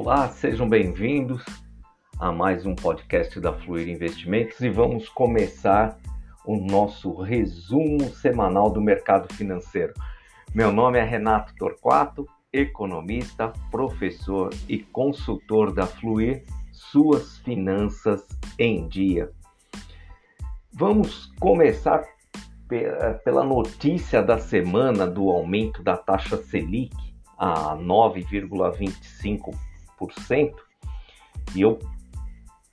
Olá, 0.00 0.28
sejam 0.28 0.68
bem-vindos 0.68 1.44
a 2.20 2.30
mais 2.30 2.64
um 2.64 2.72
podcast 2.72 3.40
da 3.40 3.52
Fluir 3.52 3.88
Investimentos 3.88 4.60
e 4.60 4.70
vamos 4.70 5.08
começar 5.08 5.98
o 6.46 6.56
nosso 6.56 7.20
resumo 7.20 8.04
semanal 8.10 8.70
do 8.70 8.80
mercado 8.80 9.26
financeiro. 9.34 9.92
Meu 10.54 10.70
nome 10.70 11.00
é 11.00 11.02
Renato 11.02 11.52
Torquato, 11.56 12.24
economista, 12.52 13.52
professor 13.72 14.54
e 14.68 14.78
consultor 14.78 15.74
da 15.74 15.84
Fluir, 15.84 16.44
suas 16.70 17.38
finanças 17.38 18.24
em 18.56 18.86
dia. 18.86 19.32
Vamos 20.72 21.26
começar 21.40 22.04
pela 23.24 23.42
notícia 23.42 24.22
da 24.22 24.38
semana 24.38 25.08
do 25.08 25.28
aumento 25.28 25.82
da 25.82 25.96
taxa 25.96 26.36
Selic 26.36 26.94
a 27.36 27.76
9,25%. 27.76 29.67
E 31.54 31.62
eu 31.62 31.78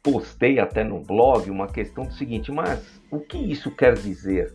postei 0.03 0.59
até 0.59 0.83
no 0.83 1.01
blog 1.01 1.49
uma 1.49 1.67
questão 1.67 2.05
do 2.05 2.13
seguinte, 2.13 2.51
mas 2.51 3.01
o 3.09 3.19
que 3.19 3.37
isso 3.37 3.71
quer 3.71 3.95
dizer? 3.95 4.53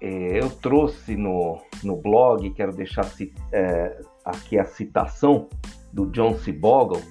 É, 0.00 0.40
eu 0.40 0.48
trouxe 0.48 1.16
no, 1.16 1.60
no 1.82 1.96
blog, 1.96 2.48
quero 2.50 2.72
deixar 2.72 3.04
é, 3.52 4.00
aqui 4.24 4.58
a 4.58 4.64
citação 4.64 5.48
do 5.92 6.06
John 6.06 6.36
C. 6.36 6.52
Bogle, 6.52 7.02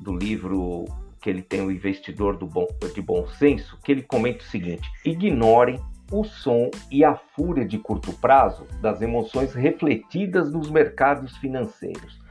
do 0.00 0.12
livro 0.12 0.84
que 1.20 1.30
ele 1.30 1.42
tem 1.42 1.60
o 1.60 1.70
Investidor 1.70 2.36
do 2.36 2.46
bom, 2.46 2.66
de 2.92 3.00
Bom 3.00 3.26
Senso, 3.28 3.78
que 3.82 3.92
ele 3.92 4.02
comenta 4.02 4.40
o 4.40 4.48
seguinte: 4.48 4.90
ignorem 5.04 5.80
o 6.10 6.24
som 6.24 6.70
e 6.90 7.04
a 7.04 7.14
fúria 7.14 7.64
de 7.64 7.78
curto 7.78 8.12
prazo 8.12 8.66
das 8.80 9.00
emoções 9.00 9.54
refletidas 9.54 10.52
nos 10.52 10.68
mercados 10.68 11.36
financeiros 11.38 12.25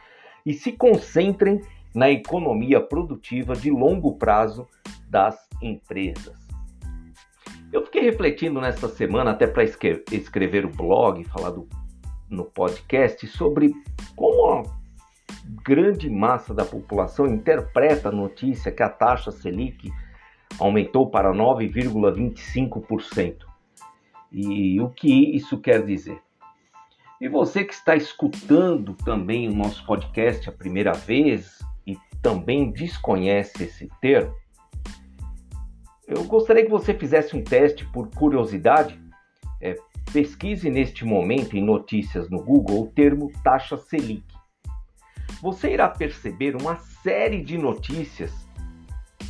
e 0.46 0.54
se 0.54 0.72
concentrem 0.72 1.62
na 1.94 2.10
economia 2.10 2.80
produtiva 2.82 3.56
de 3.56 3.72
longo 3.72 4.18
prazo 4.18 4.68
das 5.10 5.48
empresas. 5.62 6.46
Eu 7.72 7.84
fiquei 7.86 8.04
refletindo 8.04 8.60
nesta 8.62 8.88
semana, 8.88 9.32
até 9.32 9.48
para 9.48 9.64
escrever 9.64 10.66
o 10.66 10.70
blog, 10.70 11.24
falar 11.26 11.50
do, 11.52 11.68
no 12.30 12.46
podcast, 12.46 13.26
sobre 13.28 13.74
como 14.16 14.64
grande 15.64 16.10
massa 16.10 16.54
da 16.54 16.66
população 16.66 17.28
interpreta 17.28 18.10
a 18.10 18.12
notícia 18.12 18.72
que 18.72 18.84
a 18.84 18.90
taxa 18.90 19.32
Selic 19.32 19.90
aumentou 20.60 21.10
para 21.10 21.34
9,25%. 21.34 23.46
E 24.32 24.80
o 24.82 24.90
que 24.90 25.36
isso 25.36 25.60
quer 25.60 25.86
dizer? 25.86 26.22
E 27.22 27.30
você 27.30 27.64
que 27.64 27.74
está 27.74 27.96
escutando 27.96 28.94
também 28.94 29.48
o 29.48 29.56
nosso 29.56 29.86
podcast 29.86 30.50
a 30.50 30.52
primeira 30.52 30.94
vez 30.94 31.60
e 31.88 31.98
também 32.22 32.72
desconhece 32.72 33.64
esse 33.64 33.90
termo, 34.02 34.34
eu 36.08 36.24
gostaria 36.26 36.64
que 36.64 36.72
você 36.72 36.94
fizesse 36.94 37.36
um 37.36 37.44
teste 37.44 37.86
por 37.86 38.10
curiosidade. 38.10 39.00
É, 39.62 39.76
pesquise 40.12 40.70
neste 40.70 41.04
momento 41.04 41.58
em 41.58 41.64
notícias 41.64 42.30
no 42.30 42.44
Google 42.44 42.84
o 42.84 42.88
termo 42.88 43.32
taxa 43.44 43.78
Selic 43.78 44.24
você 45.42 45.74
irá 45.74 45.88
perceber 45.88 46.56
uma 46.56 46.78
série 46.78 47.44
de 47.44 47.58
notícias 47.58 48.46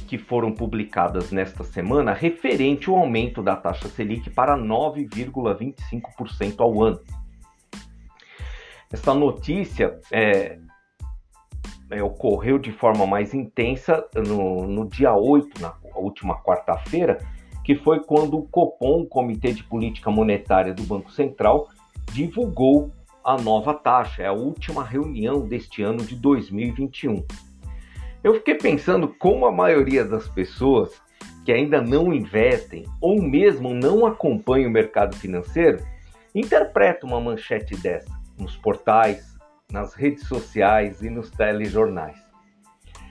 que 0.07 0.17
foram 0.17 0.51
publicadas 0.53 1.31
nesta 1.31 1.63
semana 1.63 2.13
referente 2.13 2.89
ao 2.89 2.95
aumento 2.95 3.43
da 3.43 3.55
taxa 3.55 3.87
Selic 3.89 4.29
para 4.29 4.57
9,25% 4.57 6.59
ao 6.59 6.81
ano. 6.81 6.99
Essa 8.95 9.13
notícia 9.13 9.99
é, 10.09 10.57
é, 11.91 12.01
ocorreu 12.01 12.57
de 12.57 12.71
forma 12.71 13.05
mais 13.05 13.33
intensa 13.33 14.07
no, 14.15 14.65
no 14.65 14.87
dia 14.87 15.13
8, 15.13 15.61
na 15.61 15.73
última 15.95 16.41
quarta-feira, 16.41 17.17
que 17.61 17.75
foi 17.75 17.99
quando 17.99 18.37
o 18.37 18.47
Copom, 18.47 19.01
o 19.01 19.05
Comitê 19.05 19.51
de 19.51 19.65
Política 19.65 20.09
Monetária 20.09 20.73
do 20.73 20.83
Banco 20.83 21.11
Central, 21.11 21.67
divulgou 22.13 22.89
a 23.21 23.35
nova 23.35 23.73
taxa, 23.73 24.23
é 24.23 24.27
a 24.27 24.31
última 24.31 24.81
reunião 24.81 25.45
deste 25.45 25.83
ano 25.83 25.97
de 25.97 26.15
2021. 26.15 27.21
Eu 28.23 28.35
fiquei 28.35 28.55
pensando 28.55 29.09
como 29.19 29.45
a 29.45 29.51
maioria 29.51 30.05
das 30.05 30.29
pessoas 30.29 31.01
que 31.43 31.51
ainda 31.51 31.81
não 31.81 32.13
investem 32.13 32.85
ou 33.01 33.21
mesmo 33.21 33.73
não 33.73 34.05
acompanham 34.05 34.69
o 34.69 34.73
mercado 34.73 35.17
financeiro 35.17 35.85
interpreta 36.33 37.05
uma 37.05 37.19
manchete 37.19 37.75
dessa 37.75 38.14
nos 38.37 38.55
portais, 38.57 39.35
nas 39.71 39.93
redes 39.93 40.27
sociais 40.27 41.01
e 41.01 41.09
nos 41.09 41.29
telejornais. 41.31 42.17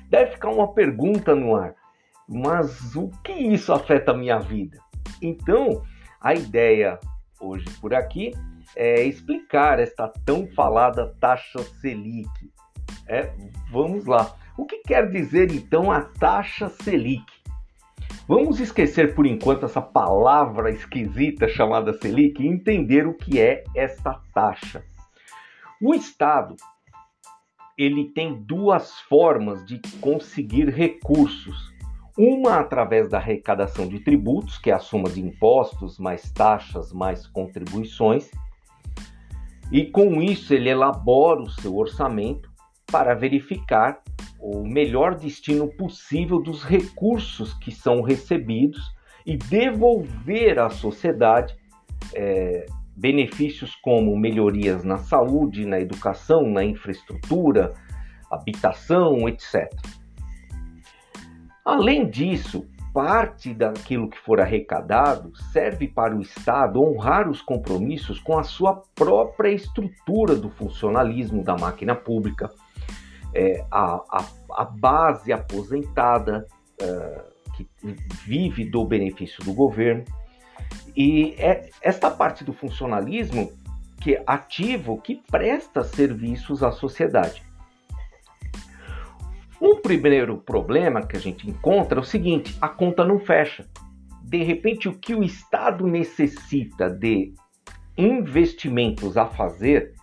Deve 0.09 0.33
ficar 0.33 0.51
uma 0.51 0.73
pergunta 0.73 1.35
no 1.35 1.57
ar, 1.57 1.75
mas 2.29 2.95
o 2.95 3.11
que 3.23 3.33
isso 3.33 3.73
afeta 3.73 4.13
a 4.13 4.17
minha 4.17 4.39
vida? 4.39 4.79
Então, 5.21 5.83
a 6.21 6.35
ideia 6.35 6.99
hoje 7.41 7.69
por 7.81 7.95
aqui 7.95 8.33
é, 8.77 9.03
explicar 9.03 9.79
esta 9.79 10.09
tão 10.25 10.47
falada 10.49 11.15
taxa 11.21 11.63
Selic. 11.81 12.31
É, 13.07 13.33
vamos 13.71 14.07
lá. 14.07 14.37
O 14.57 14.65
que 14.65 14.79
quer 14.79 15.11
dizer 15.11 15.53
então 15.53 15.91
a 15.91 16.01
taxa 16.01 16.69
Selic? 16.69 17.25
Vamos 18.27 18.59
esquecer 18.59 19.15
por 19.15 19.27
enquanto 19.27 19.67
essa 19.67 19.83
palavra 19.83 20.71
esquisita 20.71 21.47
chamada 21.47 21.93
Selic 21.93 22.43
e 22.43 22.47
entender 22.47 23.07
o 23.07 23.15
que 23.15 23.39
é 23.39 23.65
esta 23.75 24.19
taxa. 24.33 24.83
O 25.87 25.93
Estado 25.95 26.57
ele 27.77 28.07
tem 28.07 28.43
duas 28.43 29.01
formas 29.01 29.67
de 29.67 29.79
conseguir 30.01 30.71
recursos. 30.71 31.71
Uma 32.17 32.61
através 32.61 33.11
da 33.11 33.19
arrecadação 33.19 33.87
de 33.87 34.01
tributos, 34.01 34.57
que 34.57 34.71
é 34.71 34.73
a 34.73 34.79
soma 34.79 35.11
de 35.11 35.21
impostos 35.21 35.99
mais 35.99 36.33
taxas 36.33 36.91
mais 36.91 37.27
contribuições, 37.27 38.31
e 39.71 39.85
com 39.85 40.23
isso 40.23 40.55
ele 40.55 40.71
elabora 40.71 41.43
o 41.43 41.51
seu 41.51 41.77
orçamento 41.77 42.51
para 42.87 43.13
verificar 43.13 44.01
o 44.41 44.67
melhor 44.67 45.15
destino 45.15 45.69
possível 45.69 46.41
dos 46.41 46.65
recursos 46.65 47.53
que 47.59 47.71
são 47.71 48.01
recebidos 48.01 48.81
e 49.27 49.37
devolver 49.37 50.59
à 50.59 50.71
sociedade 50.71 51.55
é, 52.15 52.65
benefícios 52.97 53.75
como 53.77 54.17
melhorias 54.17 54.85
na 54.85 54.99
saúde, 54.99 55.67
na 55.67 55.81
educação, 55.81 56.49
na 56.49 56.65
infraestrutura, 56.65 57.75
habitação, 58.31 59.29
etc. 59.29 59.71
Além 61.65 62.09
disso, 62.09 62.67
parte 62.95 63.53
daquilo 63.53 64.09
que 64.09 64.19
for 64.19 64.41
arrecadado 64.41 65.33
serve 65.53 65.89
para 65.89 66.15
o 66.15 66.21
Estado 66.21 66.81
honrar 66.81 67.29
os 67.29 67.43
compromissos 67.43 68.21
com 68.21 68.39
a 68.39 68.45
sua 68.45 68.83
própria 68.95 69.51
estrutura 69.51 70.37
do 70.37 70.49
funcionalismo 70.49 71.43
da 71.43 71.57
máquina 71.57 71.97
pública, 71.97 72.49
é, 73.35 73.67
a, 73.69 73.97
a, 74.09 74.25
a, 74.53 74.65
base 74.65 75.33
aposentada 75.33 76.47
é, 76.81 77.25
que 77.57 77.69
vive 78.25 78.65
do 78.65 78.85
benefício 78.85 79.43
do 79.45 79.53
governo. 79.53 80.05
E 80.97 81.35
é 81.39 81.69
esta 81.83 82.11
parte 82.11 82.45
do 82.45 82.53
funcionalismo 82.53 83.53
que 84.01 84.15
é 84.15 84.25
ativo 84.27 85.01
que 85.01 85.17
presta 85.31 85.83
serviços 85.83 86.63
à 86.63 86.71
sociedade. 86.71 87.43
Um 89.61 89.81
primeiro 89.81 90.37
problema 90.39 91.07
que 91.07 91.17
a 91.17 91.21
gente 91.21 91.49
encontra 91.49 91.99
é 91.99 92.03
o 92.03 92.05
seguinte: 92.05 92.57
a 92.61 92.69
conta 92.69 93.05
não 93.05 93.19
fecha. 93.19 93.67
De 94.23 94.43
repente, 94.43 94.89
o 94.89 94.99
que 94.99 95.15
o 95.15 95.23
Estado 95.23 95.87
necessita 95.87 96.91
de 96.91 97.35
investimentos 97.97 99.17
a 99.17 99.27
fazer 99.27 99.95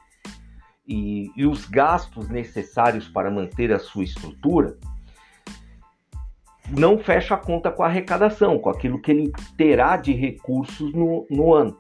e, 0.88 1.32
e 1.36 1.46
os 1.46 1.66
gastos 1.66 2.30
necessários 2.30 3.08
para 3.08 3.30
manter 3.30 3.72
a 3.72 3.80
sua 3.80 4.04
estrutura 4.04 4.78
não 6.72 6.98
fecha 6.98 7.36
a 7.36 7.38
conta 7.38 7.70
com 7.72 7.84
a 7.84 7.88
arrecadação, 7.88 8.58
com 8.58 8.70
aquilo 8.70 9.02
que 9.02 9.12
ele 9.12 9.32
terá 9.58 9.98
de 9.98 10.14
recursos 10.14 10.94
no, 10.94 11.26
no 11.30 11.54
ano. 11.54 11.78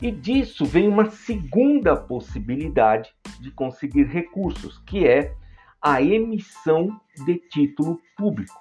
E 0.00 0.10
disso 0.10 0.64
vem 0.64 0.88
uma 0.88 1.10
segunda 1.10 1.96
possibilidade 1.96 3.10
de 3.40 3.50
conseguir 3.50 4.04
recursos, 4.04 4.78
que 4.86 5.06
é 5.06 5.32
a 5.80 6.02
emissão 6.02 7.00
de 7.24 7.36
título 7.50 8.00
público. 8.16 8.60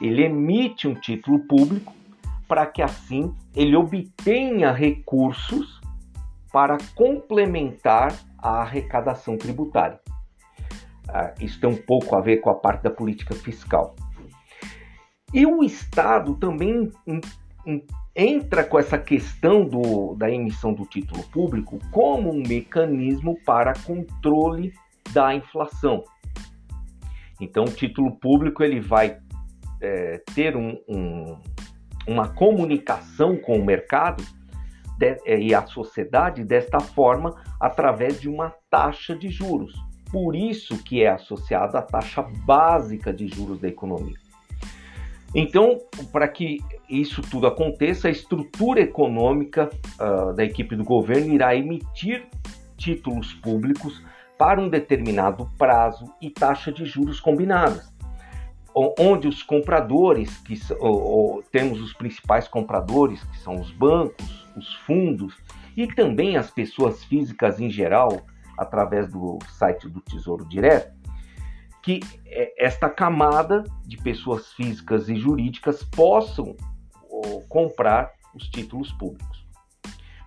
Ele 0.00 0.24
emite 0.24 0.86
um 0.86 0.94
título 0.94 1.40
público 1.40 1.92
para 2.46 2.66
que 2.66 2.82
assim 2.82 3.34
ele 3.54 3.74
obtenha 3.74 4.70
recursos 4.70 5.80
para 6.52 6.78
complementar 6.94 8.14
a 8.38 8.62
arrecadação 8.62 9.36
tributária. 9.36 10.00
Ah, 11.08 11.34
isso 11.40 11.60
tem 11.60 11.68
um 11.68 11.76
pouco 11.76 12.14
a 12.16 12.20
ver 12.20 12.38
com 12.38 12.50
a 12.50 12.54
parte 12.54 12.82
da 12.82 12.90
política 12.90 13.34
fiscal. 13.34 13.94
E 15.32 15.44
o 15.44 15.62
Estado 15.62 16.34
também 16.36 16.90
entra 18.14 18.64
com 18.64 18.78
essa 18.78 18.96
questão 18.96 19.68
do, 19.68 20.14
da 20.14 20.30
emissão 20.30 20.72
do 20.72 20.86
título 20.86 21.22
público 21.24 21.78
como 21.90 22.30
um 22.30 22.42
mecanismo 22.46 23.36
para 23.44 23.74
controle 23.74 24.72
da 25.12 25.34
inflação. 25.34 26.04
Então, 27.40 27.64
o 27.64 27.70
título 27.70 28.16
público 28.18 28.62
ele 28.62 28.80
vai 28.80 29.18
é, 29.80 30.22
ter 30.34 30.56
um, 30.56 30.78
um, 30.88 31.38
uma 32.06 32.28
comunicação 32.28 33.36
com 33.36 33.58
o 33.58 33.64
mercado 33.64 34.24
de, 34.96 35.20
é, 35.26 35.38
e 35.38 35.54
a 35.54 35.66
sociedade 35.66 36.44
desta 36.44 36.80
forma 36.80 37.34
através 37.60 38.20
de 38.20 38.28
uma 38.28 38.54
taxa 38.70 39.14
de 39.14 39.28
juros. 39.28 39.74
Por 40.10 40.34
isso 40.34 40.82
que 40.82 41.02
é 41.02 41.10
associada 41.10 41.78
à 41.78 41.82
taxa 41.82 42.22
básica 42.22 43.12
de 43.12 43.28
juros 43.28 43.60
da 43.60 43.68
economia. 43.68 44.16
Então, 45.38 45.78
para 46.10 46.26
que 46.26 46.60
isso 46.88 47.20
tudo 47.20 47.46
aconteça, 47.46 48.08
a 48.08 48.10
estrutura 48.10 48.80
econômica 48.80 49.68
uh, 50.00 50.32
da 50.32 50.42
equipe 50.42 50.74
do 50.74 50.82
governo 50.82 51.34
irá 51.34 51.54
emitir 51.54 52.26
títulos 52.74 53.34
públicos 53.34 54.02
para 54.38 54.58
um 54.58 54.70
determinado 54.70 55.50
prazo 55.58 56.06
e 56.22 56.30
taxa 56.30 56.72
de 56.72 56.86
juros 56.86 57.20
combinadas, 57.20 57.92
onde 58.98 59.28
os 59.28 59.42
compradores, 59.42 60.38
que 60.38 60.58
ou, 60.80 61.02
ou, 61.02 61.42
temos 61.42 61.82
os 61.82 61.92
principais 61.92 62.48
compradores, 62.48 63.22
que 63.24 63.38
são 63.38 63.60
os 63.60 63.70
bancos, 63.70 64.46
os 64.56 64.74
fundos 64.86 65.36
e 65.76 65.86
também 65.86 66.38
as 66.38 66.50
pessoas 66.50 67.04
físicas 67.04 67.60
em 67.60 67.68
geral, 67.68 68.22
através 68.56 69.10
do 69.10 69.38
site 69.58 69.86
do 69.86 70.00
Tesouro 70.00 70.46
Direto, 70.48 70.95
que 71.86 72.00
é, 72.26 72.52
esta 72.66 72.90
camada 72.90 73.62
de 73.86 73.96
pessoas 73.96 74.52
físicas 74.54 75.08
e 75.08 75.14
jurídicas 75.14 75.84
possam 75.84 76.56
comprar 77.48 78.10
os 78.34 78.48
títulos 78.48 78.90
públicos. 78.90 79.46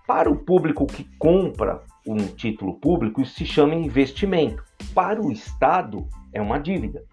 Para 0.06 0.30
o 0.30 0.38
público 0.38 0.86
que 0.86 1.04
compra 1.18 1.82
um 2.06 2.16
título 2.16 2.80
público, 2.80 3.20
isso 3.20 3.34
se 3.34 3.44
chama 3.44 3.74
investimento. 3.74 4.64
Para 4.94 5.20
o 5.20 5.30
Estado, 5.30 6.08
é 6.32 6.40
uma 6.40 6.58
dívida. 6.58 7.04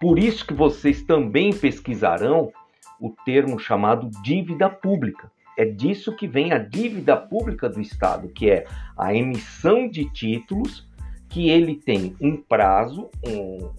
Por 0.00 0.16
isso 0.16 0.46
que 0.46 0.54
vocês 0.54 1.02
também 1.02 1.52
pesquisarão 1.52 2.52
o 3.00 3.10
termo 3.24 3.58
chamado 3.58 4.08
dívida 4.22 4.70
pública. 4.70 5.32
É 5.58 5.64
disso 5.64 6.14
que 6.14 6.28
vem 6.28 6.52
a 6.52 6.58
dívida 6.58 7.16
pública 7.16 7.68
do 7.68 7.80
Estado, 7.80 8.28
que 8.28 8.48
é 8.48 8.66
a 8.96 9.12
emissão 9.12 9.88
de 9.88 10.08
títulos 10.12 10.88
que 11.30 11.48
ele 11.48 11.76
tem 11.76 12.14
um 12.20 12.36
prazo, 12.36 13.08
um, 13.26 13.70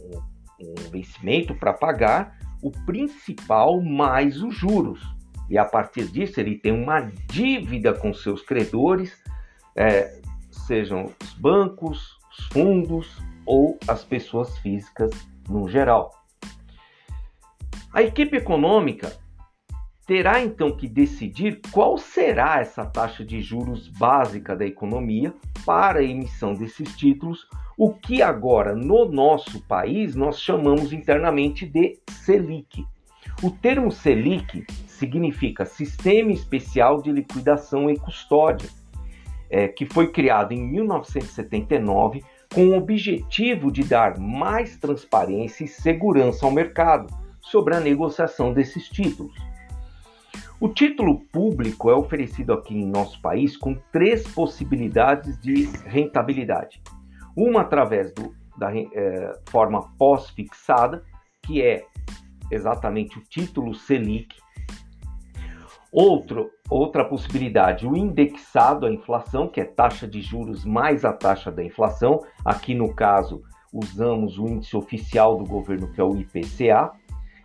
um 0.59 0.73
vencimento 0.91 1.53
para 1.53 1.73
pagar, 1.73 2.39
o 2.61 2.71
principal 2.71 3.81
mais 3.81 4.41
os 4.41 4.55
juros. 4.55 5.01
E 5.49 5.57
a 5.57 5.65
partir 5.65 6.07
disso 6.07 6.39
ele 6.39 6.57
tem 6.57 6.71
uma 6.71 7.01
dívida 7.29 7.93
com 7.93 8.13
seus 8.13 8.41
credores 8.41 9.21
é, 9.75 10.19
sejam 10.51 11.11
os 11.21 11.33
bancos, 11.33 12.17
os 12.31 12.45
fundos 12.47 13.21
ou 13.45 13.77
as 13.87 14.03
pessoas 14.03 14.57
físicas 14.59 15.11
no 15.49 15.67
geral. 15.67 16.11
A 17.93 18.01
equipe 18.01 18.37
econômica 18.37 19.17
terá 20.11 20.43
então 20.43 20.75
que 20.75 20.89
decidir 20.89 21.61
qual 21.71 21.97
será 21.97 22.59
essa 22.59 22.85
taxa 22.85 23.23
de 23.23 23.41
juros 23.41 23.87
básica 23.87 24.53
da 24.53 24.65
economia 24.65 25.33
para 25.65 25.99
a 25.99 26.03
emissão 26.03 26.53
desses 26.53 26.93
títulos, 26.97 27.47
o 27.77 27.93
que 27.93 28.21
agora 28.21 28.75
no 28.75 29.05
nosso 29.05 29.65
país 29.67 30.13
nós 30.13 30.37
chamamos 30.41 30.91
internamente 30.91 31.65
de 31.65 31.97
Selic. 32.09 32.85
O 33.41 33.51
termo 33.51 33.89
Selic 33.89 34.65
significa 34.85 35.63
Sistema 35.63 36.33
Especial 36.33 37.01
de 37.01 37.09
Liquidação 37.09 37.89
e 37.89 37.97
Custódia 37.97 38.67
é, 39.49 39.69
que 39.69 39.85
foi 39.85 40.11
criado 40.11 40.51
em 40.51 40.61
1979 40.61 42.21
com 42.53 42.67
o 42.67 42.75
objetivo 42.75 43.71
de 43.71 43.85
dar 43.85 44.19
mais 44.19 44.75
transparência 44.75 45.63
e 45.63 45.69
segurança 45.69 46.45
ao 46.45 46.51
mercado 46.51 47.07
sobre 47.39 47.77
a 47.77 47.79
negociação 47.79 48.53
desses 48.53 48.89
títulos. 48.89 49.50
O 50.61 50.69
título 50.69 51.21
público 51.31 51.89
é 51.89 51.95
oferecido 51.95 52.53
aqui 52.53 52.75
em 52.75 52.85
nosso 52.85 53.19
país 53.19 53.57
com 53.57 53.73
três 53.91 54.27
possibilidades 54.27 55.35
de 55.39 55.63
rentabilidade. 55.87 56.83
Uma 57.35 57.61
através 57.61 58.13
do, 58.13 58.31
da 58.55 58.71
é, 58.71 59.39
forma 59.49 59.91
pós-fixada, 59.97 61.03
que 61.41 61.63
é 61.63 61.83
exatamente 62.51 63.17
o 63.17 63.23
título 63.23 63.73
Selic, 63.73 64.35
Outro, 65.91 66.51
outra 66.69 67.03
possibilidade, 67.03 67.87
o 67.87 67.97
indexado 67.97 68.85
à 68.85 68.91
inflação, 68.91 69.47
que 69.47 69.59
é 69.59 69.65
taxa 69.65 70.07
de 70.07 70.21
juros 70.21 70.63
mais 70.63 71.03
a 71.03 71.11
taxa 71.11 71.51
da 71.51 71.63
inflação. 71.63 72.21
Aqui 72.45 72.75
no 72.75 72.93
caso, 72.93 73.41
usamos 73.73 74.37
o 74.37 74.47
índice 74.47 74.77
oficial 74.77 75.37
do 75.37 75.43
governo, 75.43 75.91
que 75.91 75.99
é 75.99 76.03
o 76.03 76.15
IPCA, 76.15 76.91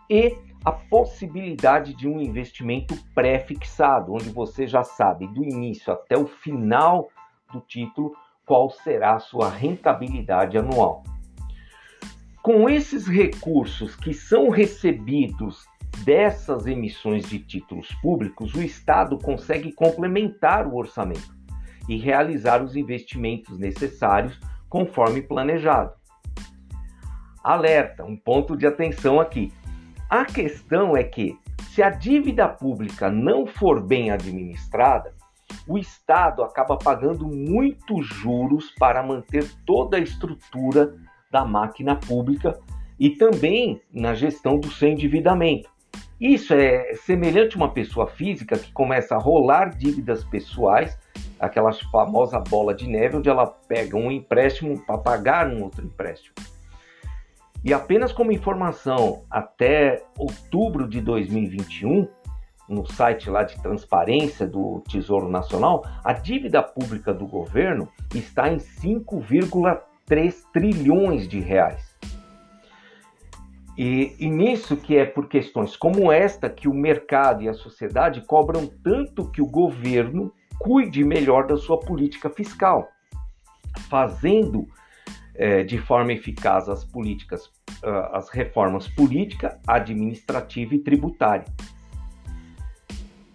e 0.09 0.37
a 0.67 0.73
possibilidade 0.73 1.95
de 1.95 2.09
um 2.09 2.21
investimento 2.21 2.97
pré-fixado, 3.15 4.13
onde 4.13 4.31
você 4.31 4.67
já 4.67 4.83
sabe 4.83 5.29
do 5.29 5.45
início 5.45 5.93
até 5.93 6.19
o 6.19 6.27
final 6.27 7.09
do 7.53 7.61
título 7.61 8.17
qual 8.45 8.69
será 8.69 9.15
a 9.15 9.21
sua 9.21 9.49
rentabilidade 9.49 10.59
anual. 10.59 11.05
Com 12.43 12.69
esses 12.69 13.07
recursos 13.07 13.95
que 13.95 14.13
são 14.13 14.49
recebidos 14.49 15.65
dessas 16.05 16.67
emissões 16.67 17.29
de 17.29 17.39
títulos 17.39 17.89
públicos, 18.03 18.53
o 18.57 18.61
Estado 18.61 19.17
consegue 19.19 19.71
complementar 19.71 20.67
o 20.67 20.75
orçamento 20.75 21.33
e 21.89 21.97
realizar 21.97 22.61
os 22.61 22.75
investimentos 22.75 23.57
necessários 23.57 24.41
conforme 24.69 25.23
planejado. 25.23 25.93
Alerta, 27.45 28.05
um 28.05 28.17
ponto 28.17 28.57
de 28.57 28.67
atenção 28.67 29.21
aqui. 29.21 29.53
A 30.09 30.25
questão 30.25 30.97
é 30.97 31.03
que, 31.03 31.37
se 31.71 31.83
a 31.83 31.91
dívida 31.91 32.49
pública 32.49 33.11
não 33.11 33.45
for 33.45 33.83
bem 33.83 34.13
administrada, 34.13 35.13
o 35.67 35.77
Estado 35.77 36.45
acaba 36.45 36.77
pagando 36.77 37.27
muitos 37.27 38.07
juros 38.07 38.71
para 38.79 39.03
manter 39.03 39.45
toda 39.67 39.97
a 39.97 40.01
estrutura 40.01 40.95
da 41.29 41.45
máquina 41.45 41.97
pública 41.97 42.57
e 43.01 43.11
também 43.11 43.83
na 43.93 44.15
gestão 44.15 44.61
do 44.61 44.71
seu 44.71 44.91
endividamento. 44.91 45.69
Isso 46.21 46.55
é 46.55 46.95
semelhante 46.95 47.57
a 47.57 47.59
uma 47.59 47.73
pessoa 47.73 48.07
física 48.07 48.57
que 48.57 48.73
começa 48.73 49.17
a 49.17 49.19
rolar 49.19 49.77
dívidas 49.77 50.23
pessoais, 50.23 50.97
aquela 51.41 51.73
famosa 51.91 52.39
bola 52.39 52.73
de 52.73 52.87
neve, 52.87 53.17
onde 53.17 53.29
ela 53.29 53.47
pega 53.47 53.97
um 53.97 54.11
empréstimo 54.13 54.81
para 54.87 54.99
pagar 54.99 55.49
um 55.49 55.65
outro 55.65 55.85
empréstimo. 55.85 56.37
E 57.67 57.75
apenas 57.75 58.13
como 58.13 58.31
informação, 58.31 59.25
até 59.29 60.01
outubro 60.17 60.89
de 60.89 61.01
2021, 61.01 62.07
no 62.69 62.87
site 62.87 63.29
lá 63.29 63.43
de 63.43 63.61
transparência 63.61 64.47
do 64.47 64.85
Tesouro 64.89 65.29
Nacional, 65.29 65.85
a 66.05 66.13
dívida 66.13 66.63
pública 66.63 67.13
do 67.13 67.27
governo 67.27 67.89
está 68.15 68.49
em 68.49 68.59
5,3 68.59 70.45
trilhões 70.53 71.27
de 71.27 71.41
reais. 71.41 71.99
E, 73.77 74.15
e 74.21 74.31
nisso 74.31 74.77
que 74.77 74.97
é 74.97 75.05
por 75.05 75.29
questões 75.29 75.77
como 75.77 76.13
esta 76.13 76.49
que 76.49 76.69
o 76.69 76.73
mercado 76.73 77.43
e 77.43 77.49
a 77.49 77.53
sociedade 77.53 78.21
cobram 78.21 78.69
tanto 78.85 79.29
que 79.33 79.43
o 79.43 79.51
governo 79.51 80.33
cuide 80.61 81.03
melhor 81.03 81.49
da 81.49 81.57
sua 81.57 81.81
política 81.81 82.31
fiscal, 82.31 82.87
fazendo 83.91 84.69
é, 85.39 85.63
de 85.63 85.79
forma 85.79 86.13
eficaz 86.13 86.69
as 86.69 86.85
políticas, 86.85 87.51
as 88.13 88.29
reformas 88.31 88.89
política, 88.89 89.61
administrativa 89.67 90.75
e 90.75 90.79
tributária. 90.79 91.45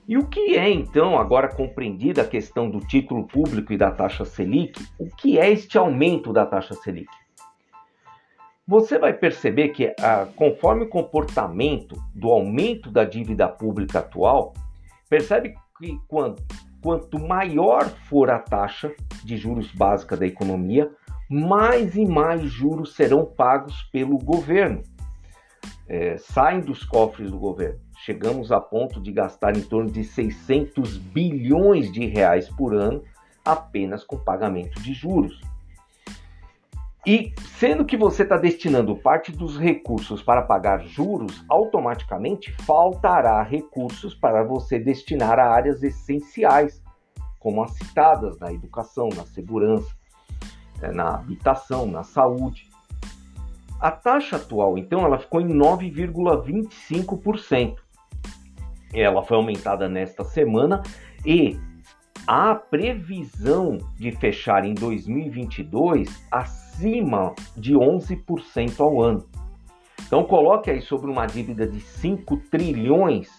E 0.08 0.17
o 0.17 0.25
que 0.25 0.58
é 0.58 0.70
então 0.70 1.17
agora 1.17 1.48
compreendida 1.48 2.24
a 2.24 2.27
questão 2.27 2.70
do 2.70 2.79
título 2.79 3.27
público 3.27 3.72
e 3.72 3.77
da 3.77 3.91
taxa 3.91 4.25
Selic? 4.25 4.84
O 5.00 5.08
que 5.15 5.39
é 5.39 5.50
este 5.50 5.77
aumento 5.77 6.34
da 6.34 6.46
taxa 6.46 6.74
Selic? 6.74 7.10
você 8.72 8.98
vai 8.98 9.12
perceber 9.12 9.70
que, 9.70 9.93
ah, 10.00 10.27
conforme 10.34 10.84
o 10.84 10.89
comportamento 10.89 12.01
do 12.15 12.31
aumento 12.31 12.89
da 12.89 13.03
dívida 13.03 13.46
pública 13.50 14.00
atual, 14.00 14.53
percebe 15.10 15.55
que 15.77 16.00
quanto, 16.08 16.41
quanto 16.81 17.20
maior 17.20 17.89
for 18.08 18.29
a 18.29 18.39
taxa 18.39 18.93
de 19.25 19.36
juros 19.36 19.70
básica 19.74 20.15
da 20.15 20.25
economia, 20.25 20.89
mais 21.31 21.95
e 21.95 22.05
mais 22.05 22.41
juros 22.43 22.93
serão 22.93 23.25
pagos 23.25 23.83
pelo 23.83 24.17
governo. 24.17 24.83
É, 25.88 26.17
saem 26.17 26.59
dos 26.59 26.83
cofres 26.83 27.31
do 27.31 27.39
governo. 27.39 27.79
Chegamos 28.03 28.51
a 28.51 28.59
ponto 28.59 29.01
de 29.01 29.13
gastar 29.13 29.55
em 29.55 29.61
torno 29.61 29.89
de 29.89 30.03
600 30.03 30.97
bilhões 30.97 31.89
de 31.89 32.05
reais 32.05 32.50
por 32.50 32.73
ano 32.75 33.01
apenas 33.45 34.03
com 34.03 34.17
pagamento 34.17 34.81
de 34.81 34.93
juros. 34.93 35.39
E 37.07 37.33
sendo 37.57 37.85
que 37.85 37.95
você 37.95 38.23
está 38.23 38.35
destinando 38.35 38.95
parte 38.97 39.31
dos 39.31 39.57
recursos 39.57 40.21
para 40.21 40.41
pagar 40.41 40.85
juros, 40.85 41.45
automaticamente 41.47 42.51
faltará 42.63 43.41
recursos 43.41 44.13
para 44.13 44.43
você 44.43 44.77
destinar 44.77 45.39
a 45.39 45.50
áreas 45.50 45.81
essenciais, 45.81 46.83
como 47.39 47.63
as 47.63 47.71
citadas 47.71 48.38
na 48.38 48.51
educação, 48.51 49.07
na 49.15 49.25
segurança. 49.25 50.00
É, 50.81 50.91
na 50.91 51.15
habitação, 51.15 51.85
na 51.85 52.03
saúde. 52.03 52.69
A 53.79 53.91
taxa 53.91 54.35
atual, 54.35 54.77
então, 54.77 55.05
ela 55.05 55.17
ficou 55.17 55.41
em 55.41 55.47
9,25%. 55.47 57.77
Ela 58.93 59.23
foi 59.23 59.38
aumentada 59.38 59.88
nesta 59.88 60.23
semana 60.23 60.83
e 61.25 61.57
a 62.27 62.53
previsão 62.53 63.77
de 63.97 64.11
fechar 64.11 64.65
em 64.65 64.73
2022 64.73 66.27
acima 66.31 67.33
de 67.57 67.73
11% 67.73 68.79
ao 68.79 69.01
ano. 69.01 69.25
Então 70.05 70.23
coloque 70.23 70.69
aí 70.69 70.81
sobre 70.81 71.09
uma 71.09 71.25
dívida 71.25 71.65
de 71.65 71.79
5 71.79 72.38
trilhões, 72.51 73.29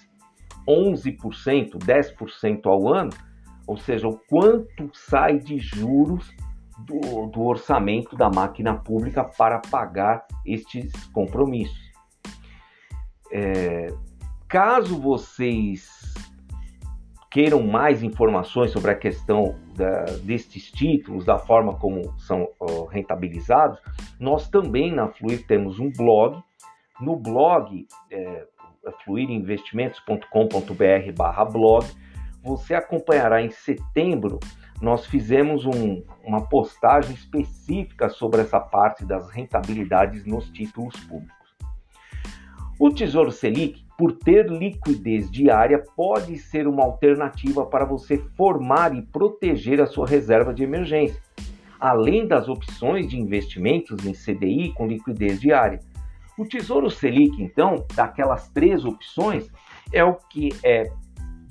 11%, 0.67 1.79
10% 1.79 2.67
ao 2.67 2.93
ano, 2.93 3.13
ou 3.67 3.77
seja, 3.77 4.09
o 4.09 4.19
quanto 4.29 4.91
sai 4.93 5.39
de 5.39 5.59
juros 5.59 6.33
do, 6.79 7.27
do 7.27 7.43
orçamento 7.43 8.17
da 8.17 8.31
máquina 8.31 8.75
pública 8.75 9.25
para 9.25 9.59
pagar 9.59 10.27
estes 10.45 10.93
compromissos. 11.07 11.93
É, 13.31 13.93
caso 14.49 15.01
vocês 15.01 15.91
queiram 17.31 17.63
mais 17.63 18.03
informações 18.03 18.71
sobre 18.71 18.91
a 18.91 18.95
questão 18.95 19.59
da, 19.75 20.05
destes 20.23 20.71
títulos, 20.71 21.25
da 21.25 21.39
forma 21.39 21.75
como 21.75 22.13
são 22.19 22.47
rentabilizados, 22.91 23.81
nós 24.21 24.51
também 24.51 24.93
na 24.93 25.09
Fluir 25.09 25.47
temos 25.47 25.79
um 25.79 25.91
blog. 25.91 26.43
No 27.01 27.17
blog, 27.17 27.87
é, 28.11 28.47
fluirinvestimentos.com.br 29.05 31.13
barra 31.17 31.45
blog, 31.47 31.87
você 32.43 32.75
acompanhará 32.75 33.41
em 33.41 33.51
setembro, 33.51 34.39
nós 34.83 35.07
fizemos 35.07 35.65
um, 35.65 36.03
uma 36.25 36.41
postagem 36.41 37.15
específica 37.15 38.09
sobre 38.09 38.41
essa 38.41 38.59
parte 38.59 39.07
das 39.07 39.31
rentabilidades 39.31 40.27
nos 40.27 40.51
títulos 40.51 40.97
públicos. 41.05 41.37
O 42.81 42.91
Tesouro 42.91 43.31
Selic, 43.31 43.87
por 43.97 44.11
ter 44.11 44.51
liquidez 44.51 45.31
diária, 45.31 45.81
pode 45.97 46.37
ser 46.37 46.67
uma 46.67 46.83
alternativa 46.83 47.65
para 47.65 47.85
você 47.85 48.19
formar 48.37 48.93
e 48.93 49.03
proteger 49.03 49.81
a 49.81 49.87
sua 49.87 50.05
reserva 50.05 50.53
de 50.53 50.65
emergência, 50.65 51.23
além 51.79 52.27
das 52.27 52.49
opções 52.49 53.09
de 53.09 53.17
investimentos 53.17 54.05
em 54.05 54.13
CDI 54.13 54.73
com 54.75 54.89
liquidez 54.89 55.41
diária. 55.41 55.79
O 56.37 56.45
Tesouro 56.45 56.91
Selic, 56.91 57.41
então, 57.41 57.87
daquelas 57.95 58.49
três 58.49 58.85
opções, 58.85 59.49
é 59.93 60.03
o 60.03 60.15
que 60.15 60.49
é 60.65 60.91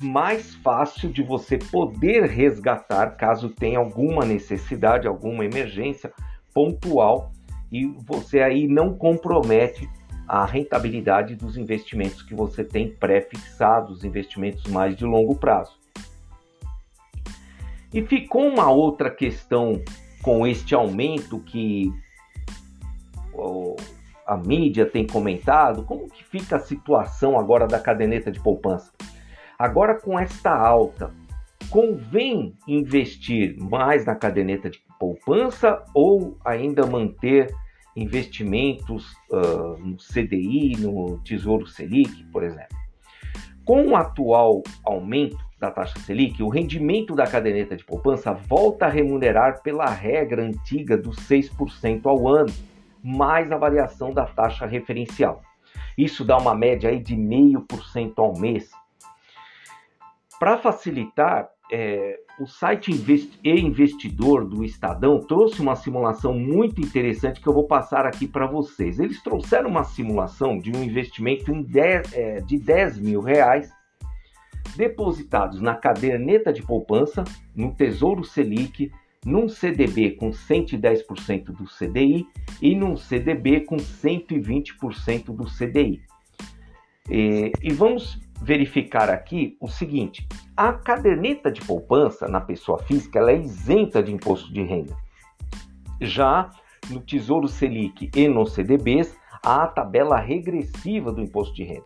mais 0.02 0.56
fácil 0.56 1.10
de 1.10 1.22
você 1.22 1.58
poder 1.58 2.26
resgatar 2.26 3.16
caso 3.18 3.50
tenha 3.50 3.80
alguma 3.80 4.26
necessidade, 4.26 5.08
alguma 5.08 5.46
emergência 5.46 6.12
pontual 6.54 7.32
e 7.72 7.86
você 7.88 8.42
aí 8.42 8.68
não 8.68 8.94
compromete 8.94 9.90
a 10.28 10.46
rentabilidade 10.46 11.36
dos 11.36 11.58
investimentos 11.58 12.22
que 12.22 12.34
você 12.34 12.64
tem 12.64 12.90
pré-fixados, 12.90 14.04
investimentos 14.04 14.64
mais 14.72 14.96
de 14.96 15.06
longo 15.06 15.36
prazo. 15.36 15.80
E 17.94 18.02
ficou 18.02 18.48
uma 18.48 18.70
outra 18.72 19.10
questão 19.10 19.82
com 20.22 20.48
este 20.48 20.74
aumento 20.74 21.40
que 21.40 21.92
a 24.26 24.38
mídia 24.38 24.86
tem 24.86 25.06
comentado, 25.06 25.84
como 25.84 26.08
que 26.08 26.24
fica 26.24 26.56
a 26.56 26.60
situação 26.60 27.38
agora 27.38 27.68
da 27.68 27.80
caderneta 27.80 28.32
de 28.32 28.40
poupança? 28.40 28.92
Agora 29.62 29.94
com 29.94 30.20
esta 30.20 30.50
alta, 30.50 31.12
convém 31.70 32.56
investir 32.68 33.56
mais 33.60 34.04
na 34.08 34.16
caderneta 34.16 34.72
de 34.72 34.82
poupança 35.00 35.86
ou 35.94 36.36
ainda 36.44 36.88
manter 36.88 37.54
investimentos 37.96 39.14
uh, 39.30 39.78
no 39.78 39.98
CDI, 39.98 40.78
no 40.80 41.20
Tesouro 41.20 41.68
Selic, 41.68 42.24
por 42.32 42.42
exemplo. 42.42 42.76
Com 43.64 43.90
o 43.90 43.96
atual 43.96 44.64
aumento 44.84 45.38
da 45.60 45.70
taxa 45.70 46.00
Selic, 46.00 46.42
o 46.42 46.50
rendimento 46.50 47.14
da 47.14 47.28
caderneta 47.28 47.78
de 47.78 47.86
poupança 47.86 48.34
volta 48.34 48.88
a 48.88 48.90
remunerar 48.90 49.62
pela 49.62 49.86
regra 49.86 50.42
antiga 50.44 50.98
dos 50.98 51.18
6% 51.18 52.08
ao 52.08 52.28
ano, 52.28 52.52
mais 53.04 53.52
a 53.52 53.58
variação 53.58 54.12
da 54.12 54.26
taxa 54.26 54.66
referencial. 54.66 55.40
Isso 55.96 56.26
dá 56.26 56.36
uma 56.36 56.56
média 56.56 56.90
aí 56.90 57.00
de 57.00 57.16
0,5% 57.16 58.14
ao 58.18 58.36
mês. 58.40 58.72
Para 60.42 60.58
facilitar, 60.58 61.52
é, 61.72 62.20
o 62.40 62.48
site 62.48 62.92
Invest 62.92 63.40
e 63.44 63.52
Investidor 63.52 64.44
do 64.44 64.66
Estadão 64.66 65.20
trouxe 65.20 65.62
uma 65.62 65.76
simulação 65.76 66.34
muito 66.34 66.82
interessante 66.82 67.40
que 67.40 67.48
eu 67.48 67.54
vou 67.54 67.68
passar 67.68 68.08
aqui 68.08 68.28
para 68.28 68.48
vocês. 68.48 68.98
Eles 68.98 69.22
trouxeram 69.22 69.70
uma 69.70 69.84
simulação 69.84 70.58
de 70.58 70.76
um 70.76 70.84
investimento 70.84 71.52
é, 72.14 72.42
de 72.42 72.58
10 72.58 72.98
mil 72.98 73.22
reais 73.22 73.72
depositados 74.76 75.62
na 75.62 75.76
caderneta 75.76 76.52
de 76.52 76.64
poupança, 76.64 77.24
no 77.56 77.76
Tesouro 77.76 78.24
Selic, 78.24 78.92
num 79.24 79.48
CDB 79.48 80.16
com 80.16 80.32
110% 80.32 81.52
do 81.52 81.66
CDI 81.66 82.26
e 82.60 82.76
num 82.76 82.98
CDB 82.98 83.62
com 83.62 83.78
120% 83.78 85.26
do 85.26 85.46
CDI. 85.46 86.02
E, 87.12 87.52
e 87.62 87.72
vamos 87.72 88.20
verificar 88.42 89.10
aqui 89.10 89.56
o 89.60 89.68
seguinte: 89.68 90.28
a 90.58 90.74
caderneta 90.74 91.52
de 91.52 91.62
poupança 91.62 92.28
na 92.28 92.42
pessoa 92.42 92.80
física 92.80 93.20
ela 93.20 93.32
é 93.32 93.38
isenta 93.38 94.02
de 94.02 94.12
imposto 94.12 94.52
de 94.52 94.64
renda. 94.64 94.98
Já 96.02 96.50
no 96.90 97.00
Tesouro 97.00 97.48
Selic 97.48 98.10
e 98.16 98.28
no 98.28 98.46
CDBs, 98.46 99.16
há 99.44 99.64
a 99.64 99.68
tabela 99.68 100.20
regressiva 100.20 101.12
do 101.12 101.22
imposto 101.22 101.54
de 101.56 101.64
renda. 101.64 101.86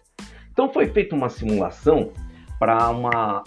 Então 0.51 0.71
foi 0.71 0.87
feita 0.87 1.13
uma 1.13 1.29
simulação 1.29 2.11
para 2.57 2.89
uma 2.89 3.43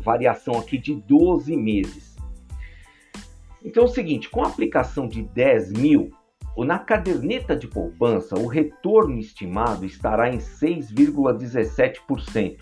variação 0.00 0.58
aqui 0.58 0.78
de 0.78 0.94
12 0.94 1.54
meses. 1.56 2.16
Então 3.62 3.82
é 3.82 3.86
o 3.86 3.90
seguinte, 3.90 4.30
com 4.30 4.42
a 4.42 4.48
aplicação 4.48 5.06
de 5.06 5.22
10 5.22 5.72
mil, 5.72 6.10
na 6.64 6.78
caderneta 6.78 7.54
de 7.54 7.68
poupança, 7.68 8.34
o 8.36 8.46
retorno 8.46 9.18
estimado 9.18 9.84
estará 9.86 10.28
em 10.28 10.38
6,17%. 10.38 12.58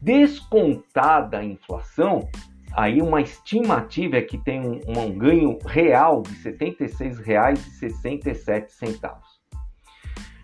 Descontada 0.00 1.38
a 1.38 1.44
inflação, 1.44 2.28
aí 2.72 3.00
uma 3.02 3.20
estimativa 3.20 4.16
é 4.16 4.22
que 4.22 4.38
tem 4.38 4.60
um, 4.60 4.80
um 4.86 5.12
ganho 5.16 5.58
real 5.66 6.22
de 6.22 6.32
R$ 6.42 6.52
76,67. 6.52 9.29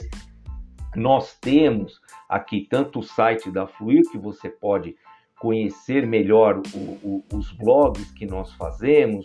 nós 0.95 1.38
temos 1.39 1.99
aqui 2.27 2.67
tanto 2.69 2.99
o 2.99 3.03
site 3.03 3.51
da 3.51 3.67
Fluir, 3.67 4.01
que 4.12 4.17
você 4.17 4.49
pode 4.49 4.95
conhecer 5.39 6.05
melhor 6.07 6.62
o, 6.73 6.77
o, 6.77 7.23
os 7.33 7.51
blogs 7.51 8.12
que 8.12 8.25
nós 8.25 8.51
fazemos, 8.53 9.23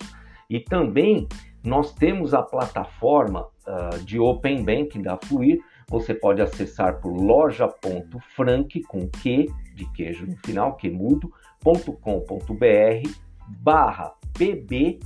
e 0.48 0.60
também 0.60 1.26
nós 1.64 1.94
temos 1.94 2.34
a 2.34 2.42
plataforma 2.42 3.46
uh, 3.66 3.98
de 4.04 4.20
Open 4.20 4.62
Banking 4.62 5.02
da 5.02 5.16
Fluir, 5.16 5.58
você 5.88 6.14
pode 6.14 6.40
acessar 6.40 7.00
por 7.00 7.12
loja.frank 7.12 8.82
com 8.82 9.08
Q 9.08 9.48
de 9.74 9.90
queijo 9.92 10.26
no 10.26 10.36
final, 10.38 10.76
quemudo.com.br 10.76 13.08
barra 13.48 14.14
pb 14.32 15.00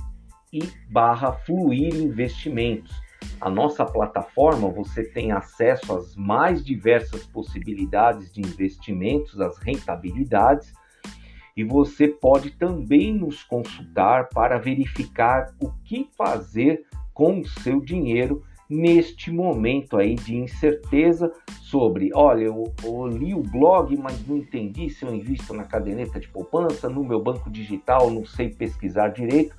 e 0.51 0.69
barra 0.89 1.31
fluir 1.31 1.95
investimentos. 1.95 2.99
A 3.41 3.49
nossa 3.49 3.85
plataforma 3.85 4.69
você 4.69 5.03
tem 5.03 5.31
acesso 5.31 5.95
às 5.95 6.15
mais 6.15 6.63
diversas 6.63 7.25
possibilidades 7.25 8.33
de 8.33 8.41
investimentos, 8.41 9.39
às 9.39 9.57
rentabilidades, 9.57 10.73
e 11.55 11.63
você 11.63 12.07
pode 12.07 12.51
também 12.51 13.13
nos 13.13 13.43
consultar 13.43 14.29
para 14.29 14.57
verificar 14.57 15.53
o 15.59 15.71
que 15.83 16.09
fazer 16.17 16.85
com 17.13 17.39
o 17.39 17.47
seu 17.47 17.81
dinheiro 17.81 18.43
neste 18.69 19.31
momento 19.31 19.97
aí 19.97 20.13
de 20.13 20.37
incerteza 20.37 21.31
sobre, 21.61 22.11
olha, 22.13 22.43
eu, 22.43 22.71
eu, 22.83 23.07
li 23.07 23.33
o 23.33 23.41
blog, 23.41 23.97
mas 23.97 24.25
não 24.27 24.37
entendi 24.37 24.89
se 24.89 25.03
eu 25.03 25.13
invisto 25.13 25.53
na 25.53 25.63
caderneta 25.63 26.19
de 26.19 26.27
poupança, 26.27 26.87
no 26.87 27.03
meu 27.03 27.21
banco 27.21 27.49
digital, 27.49 28.11
não 28.11 28.25
sei 28.25 28.49
pesquisar 28.49 29.09
direito. 29.09 29.55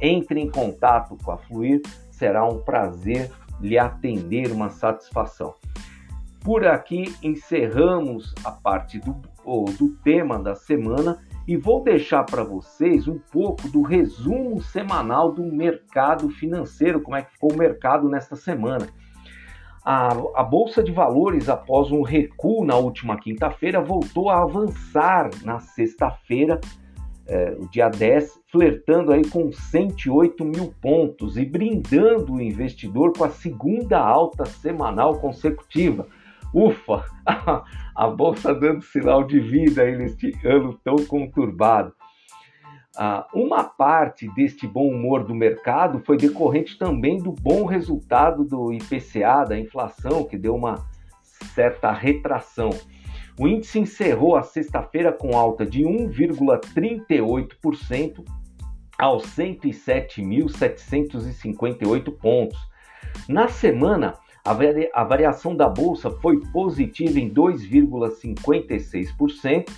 Entre 0.00 0.40
em 0.40 0.48
contato 0.48 1.16
com 1.22 1.32
a 1.32 1.36
Fluir, 1.36 1.82
será 2.10 2.44
um 2.46 2.60
prazer 2.60 3.30
lhe 3.60 3.78
atender, 3.78 4.50
uma 4.52 4.70
satisfação. 4.70 5.54
Por 6.40 6.66
aqui 6.66 7.14
encerramos 7.22 8.34
a 8.44 8.50
parte 8.50 8.98
do, 8.98 9.20
do 9.78 9.88
tema 10.02 10.38
da 10.38 10.54
semana 10.54 11.20
e 11.46 11.56
vou 11.56 11.82
deixar 11.82 12.24
para 12.24 12.44
vocês 12.44 13.08
um 13.08 13.18
pouco 13.18 13.68
do 13.68 13.82
resumo 13.82 14.60
semanal 14.60 15.32
do 15.32 15.44
mercado 15.44 16.28
financeiro, 16.30 17.00
como 17.00 17.16
é 17.16 17.22
que 17.22 17.32
ficou 17.32 17.52
o 17.52 17.56
mercado 17.56 18.08
nesta 18.08 18.36
semana. 18.36 18.88
A, 19.84 20.12
a 20.36 20.44
Bolsa 20.44 20.82
de 20.82 20.92
Valores, 20.92 21.48
após 21.48 21.90
um 21.90 22.02
recuo 22.02 22.64
na 22.64 22.76
última 22.76 23.18
quinta-feira, 23.18 23.80
voltou 23.80 24.30
a 24.30 24.42
avançar 24.42 25.30
na 25.42 25.58
sexta-feira, 25.58 26.60
é, 27.26 27.56
o 27.58 27.68
dia 27.68 27.88
10, 27.88 28.40
flertando 28.50 29.12
aí 29.12 29.28
com 29.28 29.50
108 29.50 30.44
mil 30.44 30.72
pontos 30.80 31.36
e 31.36 31.44
brindando 31.44 32.34
o 32.34 32.40
investidor 32.40 33.12
com 33.16 33.24
a 33.24 33.30
segunda 33.30 33.98
alta 33.98 34.44
semanal 34.44 35.18
consecutiva 35.18 36.06
ufa, 36.52 37.04
a 37.94 38.08
bolsa 38.08 38.52
dando 38.54 38.82
sinal 38.82 39.24
de 39.24 39.38
vida 39.40 39.84
neste 39.84 40.32
ano 40.44 40.78
tão 40.84 40.96
conturbado. 41.06 41.94
Ah, 42.96 43.26
uma 43.32 43.64
parte 43.64 44.28
deste 44.34 44.66
bom 44.66 44.88
humor 44.88 45.24
do 45.24 45.34
mercado 45.34 46.02
foi 46.04 46.18
decorrente 46.18 46.78
também 46.78 47.16
do 47.16 47.32
bom 47.32 47.64
resultado 47.64 48.44
do 48.44 48.70
IPCA, 48.72 49.44
da 49.48 49.58
inflação, 49.58 50.24
que 50.24 50.36
deu 50.36 50.54
uma 50.54 50.84
certa 51.54 51.90
retração. 51.90 52.68
O 53.40 53.48
índice 53.48 53.78
encerrou 53.78 54.36
a 54.36 54.42
sexta-feira 54.42 55.10
com 55.10 55.34
alta 55.36 55.64
de 55.64 55.82
1,38% 55.82 58.22
aos 58.98 59.24
107.758 59.34 62.12
pontos. 62.18 62.58
Na 63.26 63.48
semana, 63.48 64.12
a, 64.44 64.52
vari 64.52 64.90
a 64.92 65.04
variação 65.04 65.56
da 65.56 65.68
bolsa 65.68 66.10
foi 66.10 66.40
positiva 66.52 67.20
em 67.20 67.32
2,56%. 67.32 69.70